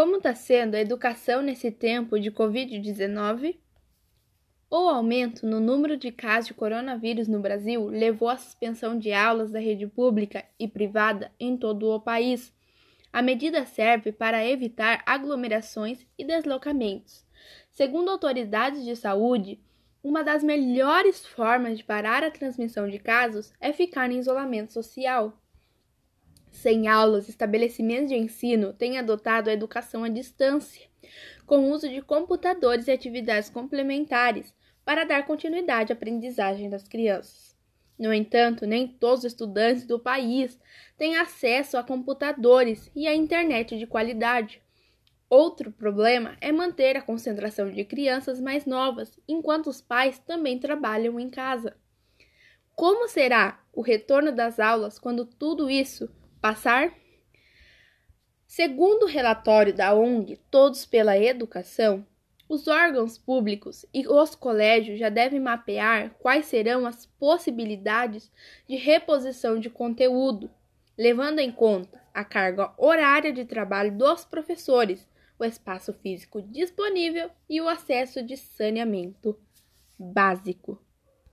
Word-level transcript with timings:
Como 0.00 0.16
está 0.16 0.34
sendo 0.34 0.76
a 0.76 0.80
educação 0.80 1.42
nesse 1.42 1.70
tempo 1.70 2.18
de 2.18 2.30
Covid-19? 2.30 3.58
O 4.70 4.88
aumento 4.88 5.46
no 5.46 5.60
número 5.60 5.94
de 5.94 6.10
casos 6.10 6.46
de 6.46 6.54
coronavírus 6.54 7.28
no 7.28 7.38
Brasil 7.38 7.86
levou 7.88 8.30
à 8.30 8.38
suspensão 8.38 8.98
de 8.98 9.12
aulas 9.12 9.50
da 9.50 9.58
rede 9.58 9.86
pública 9.86 10.42
e 10.58 10.66
privada 10.66 11.30
em 11.38 11.54
todo 11.54 11.90
o 11.90 12.00
país. 12.00 12.50
A 13.12 13.20
medida 13.20 13.66
serve 13.66 14.10
para 14.10 14.42
evitar 14.42 15.02
aglomerações 15.04 16.06
e 16.16 16.24
deslocamentos. 16.24 17.26
Segundo 17.70 18.08
autoridades 18.08 18.82
de 18.82 18.96
saúde, 18.96 19.60
uma 20.02 20.24
das 20.24 20.42
melhores 20.42 21.26
formas 21.26 21.76
de 21.76 21.84
parar 21.84 22.24
a 22.24 22.30
transmissão 22.30 22.88
de 22.88 22.98
casos 22.98 23.52
é 23.60 23.70
ficar 23.70 24.10
em 24.10 24.18
isolamento 24.18 24.72
social. 24.72 25.38
Sem 26.50 26.88
aulas, 26.88 27.28
estabelecimentos 27.28 28.08
de 28.08 28.16
ensino 28.16 28.72
têm 28.72 28.98
adotado 28.98 29.48
a 29.48 29.52
educação 29.52 30.04
à 30.04 30.08
distância, 30.08 30.86
com 31.46 31.70
uso 31.70 31.88
de 31.88 32.02
computadores 32.02 32.88
e 32.88 32.90
atividades 32.90 33.48
complementares 33.48 34.52
para 34.84 35.04
dar 35.04 35.26
continuidade 35.26 35.92
à 35.92 35.94
aprendizagem 35.94 36.68
das 36.68 36.86
crianças. 36.86 37.56
No 37.98 38.12
entanto, 38.12 38.66
nem 38.66 38.88
todos 38.88 39.20
os 39.20 39.32
estudantes 39.32 39.86
do 39.86 39.98
país 39.98 40.58
têm 40.96 41.16
acesso 41.16 41.76
a 41.76 41.82
computadores 41.82 42.90
e 42.94 43.06
à 43.06 43.14
internet 43.14 43.78
de 43.78 43.86
qualidade. 43.86 44.62
Outro 45.28 45.70
problema 45.70 46.36
é 46.40 46.50
manter 46.50 46.96
a 46.96 47.02
concentração 47.02 47.70
de 47.70 47.84
crianças 47.84 48.40
mais 48.40 48.66
novas, 48.66 49.16
enquanto 49.28 49.68
os 49.68 49.80
pais 49.80 50.18
também 50.18 50.58
trabalham 50.58 51.20
em 51.20 51.30
casa. 51.30 51.76
Como 52.74 53.06
será 53.06 53.62
o 53.72 53.82
retorno 53.82 54.32
das 54.32 54.58
aulas 54.58 54.98
quando 54.98 55.24
tudo 55.24 55.70
isso 55.70 56.10
passar? 56.40 56.92
Segundo 58.46 59.04
o 59.04 59.08
relatório 59.08 59.72
da 59.72 59.94
ONG 59.94 60.36
Todos 60.50 60.84
pela 60.84 61.16
Educação, 61.16 62.04
os 62.48 62.66
órgãos 62.66 63.16
públicos 63.16 63.86
e 63.94 64.08
os 64.08 64.34
colégios 64.34 64.98
já 64.98 65.08
devem 65.08 65.38
mapear 65.38 66.10
quais 66.18 66.46
serão 66.46 66.84
as 66.84 67.06
possibilidades 67.06 68.30
de 68.68 68.74
reposição 68.74 69.60
de 69.60 69.70
conteúdo, 69.70 70.50
levando 70.98 71.38
em 71.38 71.52
conta 71.52 72.02
a 72.12 72.24
carga 72.24 72.72
horária 72.76 73.32
de 73.32 73.44
trabalho 73.44 73.96
dos 73.96 74.24
professores 74.24 75.08
o 75.38 75.44
espaço 75.44 75.94
físico 75.94 76.42
disponível 76.42 77.30
e 77.48 77.60
o 77.60 77.68
acesso 77.68 78.22
de 78.22 78.36
saneamento 78.36 79.38
básico. 79.98 80.78